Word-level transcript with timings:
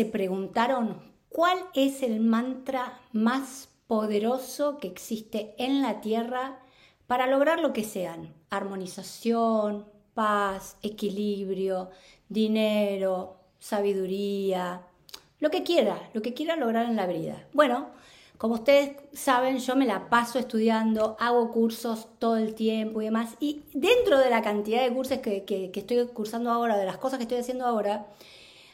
se 0.00 0.06
preguntaron 0.06 0.96
cuál 1.28 1.58
es 1.74 2.02
el 2.02 2.20
mantra 2.20 2.98
más 3.12 3.68
poderoso 3.86 4.78
que 4.78 4.88
existe 4.88 5.54
en 5.58 5.82
la 5.82 6.00
Tierra 6.00 6.58
para 7.06 7.26
lograr 7.26 7.60
lo 7.60 7.74
que 7.74 7.84
sean? 7.84 8.32
Armonización, 8.48 9.84
paz, 10.14 10.78
equilibrio, 10.80 11.90
dinero, 12.30 13.36
sabiduría, 13.58 14.86
lo 15.38 15.50
que 15.50 15.64
quiera, 15.64 16.08
lo 16.14 16.22
que 16.22 16.32
quiera 16.32 16.56
lograr 16.56 16.86
en 16.86 16.96
la 16.96 17.06
vida. 17.06 17.46
Bueno, 17.52 17.90
como 18.38 18.54
ustedes 18.54 18.96
saben, 19.12 19.58
yo 19.58 19.76
me 19.76 19.84
la 19.84 20.08
paso 20.08 20.38
estudiando, 20.38 21.18
hago 21.20 21.52
cursos 21.52 22.08
todo 22.18 22.38
el 22.38 22.54
tiempo 22.54 23.02
y 23.02 23.04
demás. 23.04 23.36
Y 23.38 23.64
dentro 23.74 24.18
de 24.18 24.30
la 24.30 24.40
cantidad 24.40 24.82
de 24.82 24.94
cursos 24.94 25.18
que, 25.18 25.70
estoy 25.74 26.06
cursando 26.06 26.50
ahora, 26.50 26.78
de 26.78 26.86
las 26.86 26.96
cosas 26.96 27.18
que 27.18 27.24
estoy 27.24 27.36
haciendo 27.36 27.66
ahora, 27.66 28.06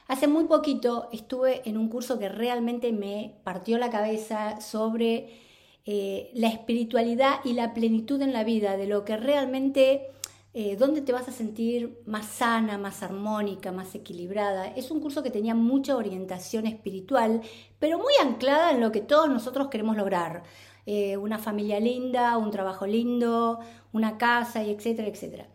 hace 0.09 0.27
muy 0.29 0.45
poquito 0.45 1.09
estuve 1.13 1.69
en 1.69 1.77
un 1.77 1.89
curso 1.89 2.19
que 2.19 2.29
realmente 2.29 2.93
me 2.93 3.37
partió 3.45 3.79
la 3.79 3.91
cabeza 3.91 4.61
sobre 4.61 5.41
eh, 5.85 6.31
la 6.35 6.49
espiritualidad 6.49 7.37
y 7.45 7.53
la 7.53 7.73
plenitud 7.73 8.21
en 8.21 8.33
la 8.33 8.45
vida, 8.45 8.77
de 8.77 8.87
lo 8.87 9.05
que 9.05 9.17
realmente 9.17 10.11
eh, 10.59 10.75
dónde 10.77 11.03
te 11.03 11.13
vas 11.13 11.29
a 11.29 11.33
sentir 11.33 12.01
más 12.07 12.27
sana, 12.27 12.79
más 12.79 13.03
armónica, 13.03 13.73
más 13.73 13.95
equilibrada. 13.95 14.69
Es 14.69 14.91
un 14.91 15.01
curso 15.01 15.23
que 15.23 15.31
tenía 15.31 15.55
mucha 15.55 15.97
orientación 15.97 16.67
espiritual, 16.67 17.43
pero 17.79 17.99
muy 17.99 18.15
anclada 18.23 18.71
en 18.71 18.81
lo 18.81 18.91
que 18.91 19.03
todos 19.03 19.29
nosotros 19.29 19.69
queremos 19.69 19.97
lograr. 19.97 20.45
Eh, 20.87 21.17
una 21.19 21.39
familia 21.39 21.79
linda, 21.79 22.39
un 22.39 22.51
trabajo 22.51 22.87
lindo, 22.87 23.61
una 23.93 24.19
casa, 24.19 24.63
y 24.65 24.71
etcétera, 24.71 25.09
etcétera. 25.09 25.47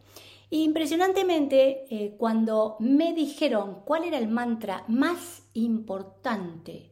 Impresionantemente, 0.57 1.85
eh, 1.89 2.15
cuando 2.17 2.75
me 2.79 3.13
dijeron 3.13 3.81
cuál 3.85 4.03
era 4.03 4.17
el 4.17 4.27
mantra 4.27 4.83
más 4.87 5.43
importante 5.53 6.91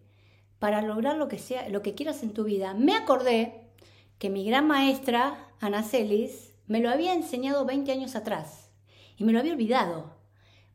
para 0.60 0.82
lograr 0.82 1.18
lo 1.18 1.28
que, 1.28 1.40
sea, 1.40 1.68
lo 1.70 1.82
que 1.82 1.94
quieras 1.94 2.24
en 2.24 2.34
tu 2.34 2.46
vida, 2.46 2.74
me 2.74 2.96
acordé 2.96 3.70
que 4.18 4.30
mi 4.30 4.46
gran 4.46 4.68
maestra, 4.68 5.52
Ana 5.60 5.84
Celis, 5.84 6.54
me 6.68 6.80
lo 6.80 6.90
había 6.90 7.14
enseñado 7.14 7.66
20 7.66 7.92
años 7.92 8.16
atrás 8.16 8.70
y 9.18 9.24
me 9.24 9.34
lo 9.34 9.40
había 9.40 9.54
olvidado, 9.54 10.16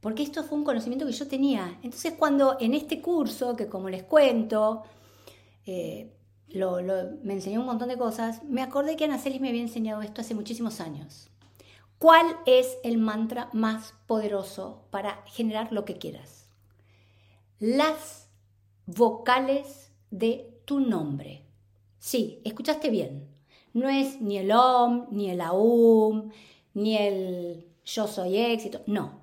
porque 0.00 0.22
esto 0.22 0.44
fue 0.44 0.58
un 0.58 0.64
conocimiento 0.64 1.06
que 1.06 1.12
yo 1.12 1.26
tenía. 1.26 1.78
Entonces 1.82 2.14
cuando 2.18 2.58
en 2.60 2.74
este 2.74 3.00
curso, 3.00 3.56
que 3.56 3.68
como 3.68 3.88
les 3.88 4.02
cuento, 4.02 4.82
eh, 5.64 6.12
me 7.22 7.32
enseñó 7.32 7.60
un 7.60 7.66
montón 7.66 7.88
de 7.88 7.96
cosas, 7.96 8.42
me 8.44 8.62
acordé 8.62 8.96
que 8.96 9.04
Ana 9.04 9.18
Celis 9.18 9.40
me 9.40 9.48
había 9.48 9.62
enseñado 9.62 10.02
esto 10.02 10.20
hace 10.20 10.34
muchísimos 10.34 10.80
años. 10.80 11.30
¿Cuál 12.04 12.36
es 12.44 12.76
el 12.84 12.98
mantra 12.98 13.48
más 13.54 13.94
poderoso 14.06 14.84
para 14.90 15.22
generar 15.24 15.72
lo 15.72 15.86
que 15.86 15.96
quieras? 15.96 16.50
Las 17.58 18.28
vocales 18.84 19.90
de 20.10 20.60
tu 20.66 20.80
nombre. 20.80 21.46
Sí, 21.98 22.42
escuchaste 22.44 22.90
bien. 22.90 23.26
No 23.72 23.88
es 23.88 24.20
ni 24.20 24.36
el 24.36 24.52
OM, 24.52 25.06
ni 25.12 25.30
el 25.30 25.40
AUM, 25.40 26.30
ni 26.74 26.98
el 26.98 27.72
yo 27.86 28.06
soy 28.06 28.36
éxito, 28.36 28.82
no. 28.86 29.22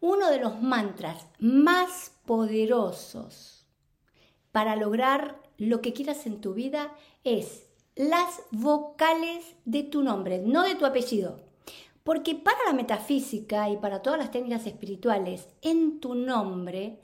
Uno 0.00 0.30
de 0.30 0.38
los 0.38 0.62
mantras 0.62 1.26
más 1.40 2.12
poderosos 2.24 3.66
para 4.52 4.76
lograr 4.76 5.42
lo 5.58 5.80
que 5.80 5.92
quieras 5.92 6.24
en 6.26 6.40
tu 6.40 6.54
vida 6.54 6.92
es 7.24 7.66
las 7.96 8.42
vocales 8.52 9.56
de 9.64 9.82
tu 9.82 10.04
nombre, 10.04 10.38
no 10.38 10.62
de 10.62 10.76
tu 10.76 10.86
apellido. 10.86 11.45
Porque 12.06 12.36
para 12.36 12.64
la 12.64 12.72
metafísica 12.72 13.68
y 13.68 13.78
para 13.78 14.00
todas 14.00 14.16
las 14.16 14.30
técnicas 14.30 14.64
espirituales, 14.64 15.48
en 15.60 15.98
tu 15.98 16.14
nombre 16.14 17.00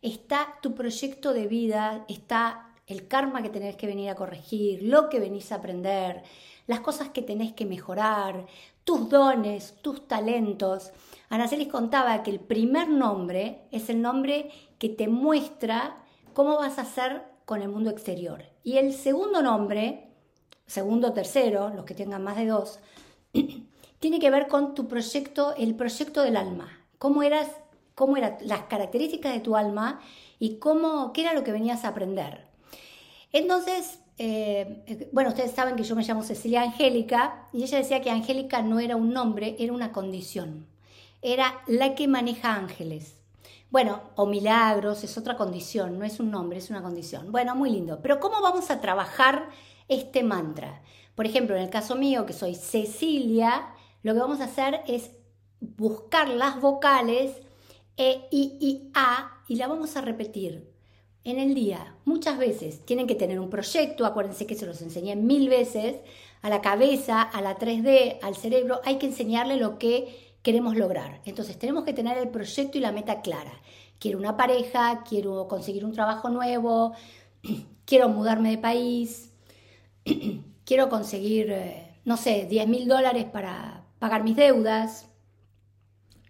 está 0.00 0.60
tu 0.62 0.76
proyecto 0.76 1.32
de 1.32 1.48
vida, 1.48 2.04
está 2.08 2.72
el 2.86 3.08
karma 3.08 3.42
que 3.42 3.50
tenés 3.50 3.74
que 3.74 3.88
venir 3.88 4.10
a 4.10 4.14
corregir, 4.14 4.84
lo 4.84 5.08
que 5.08 5.18
venís 5.18 5.50
a 5.50 5.56
aprender, 5.56 6.22
las 6.68 6.78
cosas 6.78 7.08
que 7.08 7.20
tenés 7.20 7.52
que 7.52 7.66
mejorar, 7.66 8.46
tus 8.84 9.08
dones, 9.08 9.74
tus 9.82 10.06
talentos. 10.06 10.92
Anacelis 11.30 11.66
contaba 11.66 12.22
que 12.22 12.30
el 12.30 12.38
primer 12.38 12.88
nombre 12.88 13.66
es 13.72 13.90
el 13.90 14.00
nombre 14.00 14.52
que 14.78 14.88
te 14.88 15.08
muestra 15.08 16.00
cómo 16.32 16.58
vas 16.58 16.78
a 16.78 16.82
hacer 16.82 17.24
con 17.44 17.60
el 17.60 17.70
mundo 17.70 17.90
exterior. 17.90 18.44
Y 18.62 18.76
el 18.76 18.92
segundo 18.92 19.42
nombre, 19.42 20.12
segundo 20.64 21.08
o 21.08 21.12
tercero, 21.12 21.70
los 21.70 21.84
que 21.84 21.96
tengan 21.96 22.22
más 22.22 22.36
de 22.36 22.46
dos, 22.46 22.78
tiene 24.04 24.20
que 24.20 24.28
ver 24.28 24.48
con 24.48 24.74
tu 24.74 24.86
proyecto, 24.86 25.54
el 25.56 25.76
proyecto 25.76 26.20
del 26.20 26.36
alma. 26.36 26.68
Cómo 26.98 27.22
eras, 27.22 27.48
cómo 27.94 28.18
eran 28.18 28.36
las 28.42 28.64
características 28.64 29.32
de 29.32 29.40
tu 29.40 29.56
alma 29.56 29.98
y 30.38 30.58
cómo, 30.58 31.14
qué 31.14 31.22
era 31.22 31.32
lo 31.32 31.42
que 31.42 31.52
venías 31.52 31.86
a 31.86 31.88
aprender. 31.88 32.46
Entonces, 33.32 34.00
eh, 34.18 35.08
bueno, 35.10 35.30
ustedes 35.30 35.52
saben 35.52 35.74
que 35.74 35.84
yo 35.84 35.96
me 35.96 36.02
llamo 36.02 36.22
Cecilia 36.22 36.60
Angélica 36.60 37.48
y 37.54 37.62
ella 37.62 37.78
decía 37.78 38.02
que 38.02 38.10
Angélica 38.10 38.60
no 38.60 38.78
era 38.78 38.94
un 38.94 39.14
nombre, 39.14 39.56
era 39.58 39.72
una 39.72 39.90
condición. 39.90 40.66
Era 41.22 41.62
la 41.66 41.94
que 41.94 42.06
maneja 42.06 42.56
ángeles. 42.56 43.14
Bueno, 43.70 44.02
o 44.16 44.26
milagros, 44.26 45.02
es 45.02 45.16
otra 45.16 45.38
condición, 45.38 45.98
no 45.98 46.04
es 46.04 46.20
un 46.20 46.30
nombre, 46.30 46.58
es 46.58 46.68
una 46.68 46.82
condición. 46.82 47.32
Bueno, 47.32 47.54
muy 47.54 47.70
lindo. 47.70 48.00
Pero 48.02 48.20
¿cómo 48.20 48.42
vamos 48.42 48.70
a 48.70 48.82
trabajar 48.82 49.48
este 49.88 50.22
mantra? 50.22 50.82
Por 51.14 51.24
ejemplo, 51.24 51.56
en 51.56 51.62
el 51.62 51.70
caso 51.70 51.94
mío, 51.94 52.26
que 52.26 52.34
soy 52.34 52.54
Cecilia, 52.54 53.73
lo 54.04 54.12
que 54.12 54.20
vamos 54.20 54.40
a 54.40 54.44
hacer 54.44 54.82
es 54.86 55.10
buscar 55.60 56.28
las 56.28 56.60
vocales 56.60 57.32
E, 57.96 58.28
I, 58.30 58.58
I, 58.60 58.90
A 58.94 59.42
y 59.48 59.56
la 59.56 59.66
vamos 59.66 59.96
a 59.96 60.02
repetir 60.02 60.68
en 61.24 61.38
el 61.38 61.54
día. 61.54 61.96
Muchas 62.04 62.38
veces 62.38 62.84
tienen 62.84 63.06
que 63.06 63.14
tener 63.14 63.40
un 63.40 63.48
proyecto, 63.48 64.04
acuérdense 64.04 64.46
que 64.46 64.56
se 64.56 64.66
los 64.66 64.82
enseñé 64.82 65.16
mil 65.16 65.48
veces, 65.48 65.96
a 66.42 66.50
la 66.50 66.60
cabeza, 66.60 67.22
a 67.22 67.40
la 67.40 67.56
3D, 67.56 68.18
al 68.20 68.36
cerebro, 68.36 68.82
hay 68.84 68.98
que 68.98 69.06
enseñarle 69.06 69.56
lo 69.56 69.78
que 69.78 70.34
queremos 70.42 70.76
lograr. 70.76 71.22
Entonces 71.24 71.58
tenemos 71.58 71.84
que 71.84 71.94
tener 71.94 72.18
el 72.18 72.28
proyecto 72.28 72.76
y 72.76 72.82
la 72.82 72.92
meta 72.92 73.22
clara. 73.22 73.62
Quiero 73.98 74.18
una 74.18 74.36
pareja, 74.36 75.02
quiero 75.08 75.48
conseguir 75.48 75.84
un 75.84 75.92
trabajo 75.92 76.28
nuevo, 76.28 76.92
quiero 77.86 78.10
mudarme 78.10 78.50
de 78.50 78.58
país, 78.58 79.32
quiero 80.66 80.90
conseguir, 80.90 81.50
eh, 81.50 81.96
no 82.04 82.18
sé, 82.18 82.46
10 82.50 82.68
mil 82.68 82.86
dólares 82.86 83.24
para 83.24 83.83
pagar 84.04 84.22
mis 84.22 84.36
deudas, 84.36 85.08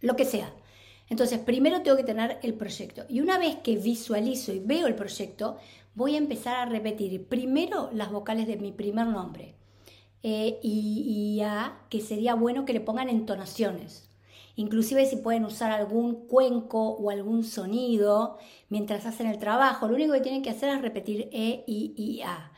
lo 0.00 0.14
que 0.14 0.24
sea. 0.24 0.48
Entonces, 1.08 1.40
primero 1.40 1.82
tengo 1.82 1.96
que 1.96 2.04
tener 2.04 2.38
el 2.44 2.54
proyecto. 2.54 3.04
Y 3.08 3.20
una 3.20 3.36
vez 3.36 3.56
que 3.64 3.74
visualizo 3.74 4.52
y 4.52 4.60
veo 4.60 4.86
el 4.86 4.94
proyecto, 4.94 5.56
voy 5.96 6.14
a 6.14 6.18
empezar 6.18 6.54
a 6.54 6.66
repetir 6.66 7.26
primero 7.26 7.90
las 7.92 8.12
vocales 8.12 8.46
de 8.46 8.58
mi 8.58 8.70
primer 8.70 9.08
nombre. 9.08 9.56
E, 10.22 10.60
y, 10.62 11.40
A, 11.40 11.80
que 11.90 12.00
sería 12.00 12.36
bueno 12.36 12.64
que 12.64 12.74
le 12.74 12.80
pongan 12.80 13.08
entonaciones. 13.08 14.08
Inclusive 14.54 15.04
si 15.06 15.16
pueden 15.16 15.44
usar 15.44 15.72
algún 15.72 16.28
cuenco 16.28 16.90
o 16.90 17.10
algún 17.10 17.42
sonido 17.42 18.38
mientras 18.68 19.04
hacen 19.04 19.26
el 19.26 19.40
trabajo, 19.40 19.88
lo 19.88 19.96
único 19.96 20.12
que 20.12 20.20
tienen 20.20 20.42
que 20.42 20.50
hacer 20.50 20.68
es 20.68 20.80
repetir 20.80 21.28
E, 21.32 21.64
I, 21.66 21.92
I, 21.96 22.22
A. 22.22 22.52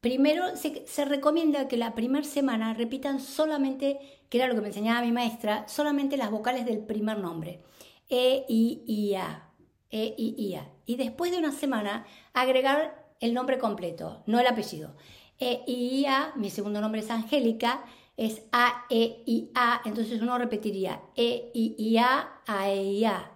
Primero 0.00 0.44
se, 0.56 1.04
recomienda 1.04 1.66
que 1.66 1.76
la 1.76 1.94
primera 1.94 2.24
semana 2.24 2.72
repitan 2.72 3.18
solamente, 3.20 3.98
que 4.28 4.38
era 4.38 4.46
lo 4.46 4.54
que 4.54 4.60
me 4.60 4.68
enseñaba 4.68 5.02
mi 5.02 5.10
maestra, 5.10 5.66
solamente 5.66 6.16
las 6.16 6.30
vocales 6.30 6.66
del 6.66 6.78
primer 6.78 7.18
nombre. 7.18 7.64
E, 8.08 8.44
I, 8.48 8.84
I, 8.86 9.14
A. 9.16 9.50
E, 9.90 10.14
I, 10.16 10.34
I, 10.38 10.54
A. 10.54 10.70
Y 10.86 10.96
después 10.96 11.32
de 11.32 11.38
una 11.38 11.50
semana, 11.50 12.06
agregar 12.32 13.12
el 13.20 13.34
nombre 13.34 13.58
completo, 13.58 14.22
no 14.26 14.38
el 14.38 14.46
apellido. 14.46 14.94
E, 15.40 15.64
I, 15.66 16.00
I, 16.02 16.06
A, 16.06 16.32
mi 16.36 16.50
segundo 16.50 16.80
nombre 16.80 17.00
es 17.00 17.10
Angélica, 17.10 17.84
es 18.16 18.42
A, 18.52 18.84
E, 18.90 19.24
I, 19.26 19.50
A, 19.56 19.82
entonces 19.84 20.22
uno 20.22 20.38
repetiría 20.38 21.02
E, 21.16 21.50
I, 21.54 21.74
I, 21.76 21.98
A, 21.98 22.40
A, 22.46 22.70
E, 22.70 22.82
I, 22.84 23.04
A. 23.04 23.32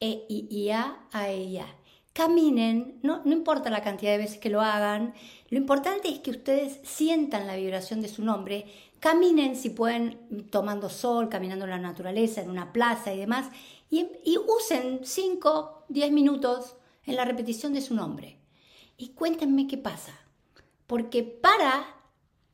E, 0.00 0.26
I, 0.28 0.46
I, 0.50 0.70
A, 0.70 1.08
A, 1.12 1.30
E, 1.30 1.42
I, 1.42 1.58
A. 1.58 1.75
Caminen, 2.16 2.98
no, 3.02 3.20
no 3.26 3.32
importa 3.34 3.68
la 3.68 3.82
cantidad 3.82 4.12
de 4.12 4.16
veces 4.16 4.38
que 4.38 4.48
lo 4.48 4.62
hagan, 4.62 5.12
lo 5.50 5.58
importante 5.58 6.08
es 6.08 6.20
que 6.20 6.30
ustedes 6.30 6.80
sientan 6.82 7.46
la 7.46 7.56
vibración 7.56 8.00
de 8.00 8.08
su 8.08 8.24
nombre, 8.24 8.64
caminen 9.00 9.54
si 9.54 9.68
pueden 9.68 10.48
tomando 10.48 10.88
sol, 10.88 11.28
caminando 11.28 11.66
en 11.66 11.72
la 11.72 11.78
naturaleza, 11.78 12.40
en 12.40 12.48
una 12.48 12.72
plaza 12.72 13.12
y 13.12 13.18
demás, 13.18 13.50
y, 13.90 14.08
usen 14.48 15.00
5, 15.02 15.84
10 15.90 16.10
minutos 16.10 16.76
en 17.04 17.16
la 17.16 17.26
repetición 17.26 17.74
de 17.74 17.82
su 17.82 17.94
nombre. 17.94 18.38
Y 18.96 19.10
cuéntenme 19.10 19.66
qué 19.66 19.76
pasa. 19.76 20.12
Porque 20.86 21.22
para 21.22 21.96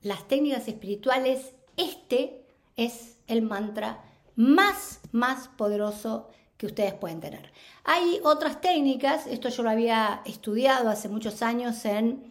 las 0.03 0.27
técnicas 0.27 0.67
espirituales, 0.67 1.55
este 1.77 2.45
es 2.77 3.19
el 3.29 3.43
mantra 3.43 4.03
más, 4.35 5.03
más 5.13 5.47
poderoso 5.47 6.31
que 6.63 6.67
ustedes 6.67 6.95
pueden 6.95 7.19
tener. 7.19 7.51
Hay 7.83 8.21
otras 8.23 8.61
técnicas, 8.61 9.27
esto 9.27 9.49
yo 9.49 9.65
lo 9.65 9.71
había 9.71 10.23
estudiado 10.25 10.91
hace 10.91 11.09
muchos 11.09 11.43
años 11.43 11.85
en, 11.85 12.23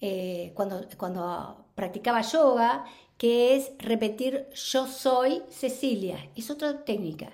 eh, 0.00 0.50
cuando, 0.56 0.84
cuando 0.96 1.66
practicaba 1.76 2.20
yoga, 2.22 2.84
que 3.16 3.54
es 3.54 3.70
repetir 3.78 4.48
yo 4.52 4.88
soy 4.88 5.40
Cecilia, 5.50 6.18
es 6.34 6.50
otra 6.50 6.84
técnica. 6.84 7.30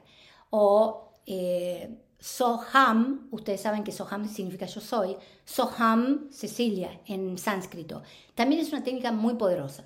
O 0.50 1.14
eh, 1.25 1.96
Soham, 2.20 3.28
ustedes 3.31 3.62
saben 3.62 3.82
que 3.82 3.90
Soham 3.90 4.28
significa 4.28 4.66
yo 4.66 4.82
soy, 4.82 5.16
Soham, 5.46 6.31
Cecilia, 6.31 7.00
en 7.06 7.38
sánscrito. 7.38 8.02
También 8.34 8.60
es 8.60 8.69
una 8.69 8.84
técnica 8.84 9.10
muy 9.10 9.37
poderosa. 9.37 9.84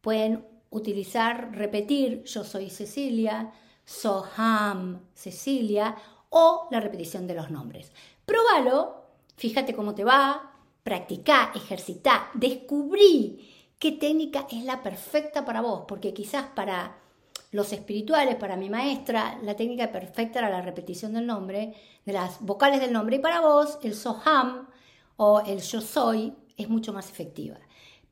Pueden 0.00 0.46
utilizar, 0.70 1.50
repetir 1.52 2.24
yo 2.24 2.42
soy 2.42 2.70
Cecilia, 2.70 3.52
Soham, 3.86 5.00
Cecilia, 5.14 5.96
o 6.28 6.68
la 6.70 6.80
repetición 6.80 7.26
de 7.26 7.34
los 7.34 7.50
nombres. 7.50 7.92
Próbalo, 8.26 9.04
fíjate 9.36 9.74
cómo 9.74 9.94
te 9.94 10.04
va, 10.04 10.52
practica, 10.82 11.52
ejercita, 11.54 12.30
descubrí 12.34 13.72
qué 13.78 13.92
técnica 13.92 14.46
es 14.50 14.64
la 14.64 14.82
perfecta 14.82 15.44
para 15.44 15.62
vos, 15.62 15.84
porque 15.88 16.12
quizás 16.12 16.46
para 16.54 16.98
los 17.52 17.72
espirituales, 17.72 18.34
para 18.36 18.56
mi 18.56 18.68
maestra, 18.68 19.38
la 19.42 19.54
técnica 19.54 19.90
perfecta 19.92 20.40
era 20.40 20.50
la 20.50 20.62
repetición 20.62 21.14
del 21.14 21.26
nombre, 21.26 21.74
de 22.04 22.12
las 22.12 22.40
vocales 22.40 22.80
del 22.80 22.92
nombre, 22.92 23.16
y 23.16 23.20
para 23.20 23.40
vos 23.40 23.78
el 23.82 23.94
soham 23.94 24.68
o 25.16 25.40
el 25.40 25.62
yo 25.62 25.80
soy 25.80 26.34
es 26.56 26.68
mucho 26.68 26.92
más 26.92 27.08
efectiva. 27.08 27.56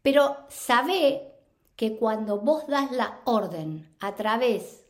Pero 0.02 0.36
sabe 0.48 1.32
que 1.76 1.96
cuando 1.96 2.38
vos 2.38 2.66
das 2.68 2.92
la 2.92 3.20
orden 3.24 3.88
a 4.00 4.14
través 4.14 4.83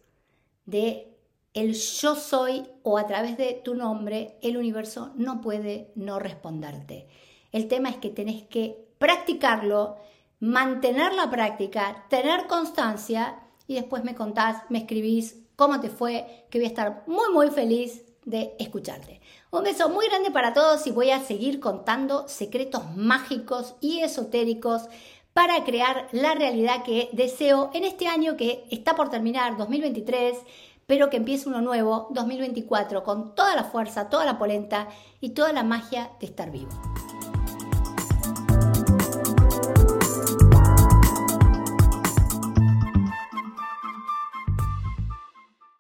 de 0.67 1.15
el 1.55 1.75
yo 1.75 2.17
soy 2.17 2.67
o 2.83 2.99
a 2.99 3.07
través 3.07 3.37
de 3.37 3.61
tu 3.65 3.75
nombre, 3.75 4.39
el 4.43 4.57
universo 4.57 5.13
no 5.15 5.41
puede 5.41 5.93
no 5.95 6.19
responderte. 6.19 7.07
El 7.53 7.69
tema 7.69 7.91
es 7.91 7.97
que 7.97 8.11
tenés 8.11 8.43
que 8.45 8.89
practicarlo, 8.99 9.97
mantener 10.41 11.13
la 11.15 11.31
práctica, 11.31 12.07
tener 12.11 12.49
constancia 12.49 13.39
y 13.69 13.75
después 13.75 14.03
me 14.03 14.17
contás, 14.17 14.63
me 14.69 14.79
escribís 14.79 15.37
cómo 15.55 15.81
te 15.81 15.91
fue, 15.91 16.47
que 16.51 16.59
voy 16.59 16.67
a 16.67 16.69
estar 16.69 17.05
muy 17.07 17.33
muy 17.33 17.51
feliz 17.51 18.03
de 18.25 18.57
escucharte. 18.59 19.21
Un 19.51 19.63
beso 19.63 19.89
muy 19.89 20.07
grande 20.09 20.31
para 20.31 20.53
todos 20.53 20.87
y 20.87 20.91
voy 20.91 21.11
a 21.11 21.21
seguir 21.21 21.61
contando 21.61 22.27
secretos 22.27 22.97
mágicos 22.97 23.77
y 23.81 24.01
esotéricos 24.01 24.89
para 25.35 25.65
crear 25.65 26.09
la 26.13 26.35
realidad 26.35 26.83
que 26.85 27.11
deseo 27.13 27.71
en 27.75 27.85
este 27.85 28.07
año 28.07 28.37
que 28.37 28.65
está 28.71 28.97
por 28.97 29.11
terminar, 29.11 29.59
2023 29.59 30.39
pero 30.87 31.11
que 31.11 31.17
empiece 31.17 31.49
uno 31.49 31.61
nuevo, 31.61 32.09
2024, 32.11 33.03
con 33.05 33.35
toda 33.35 33.55
la 33.55 33.65
fuerza, 33.65 34.09
toda 34.11 34.25
la 34.25 34.39
polenta 34.39 34.89
y 35.21 35.31
toda 35.31 35.53
la 35.53 35.63
magia 35.63 36.11
de 36.21 36.27
estar 36.27 36.51
vivo. 36.51 36.69